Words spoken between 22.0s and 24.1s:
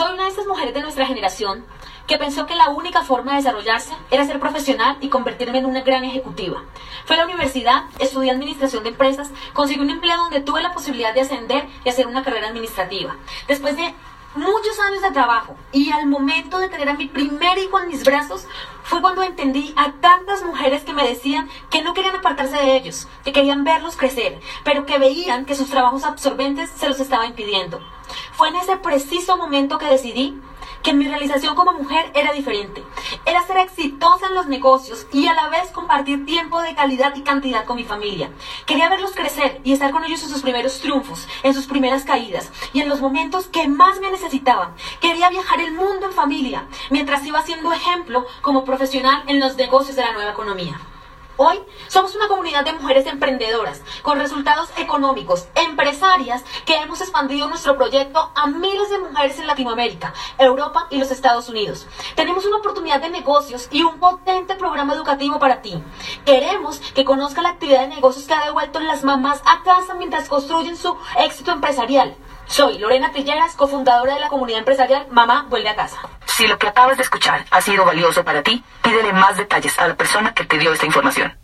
apartarse de ellos, que querían verlos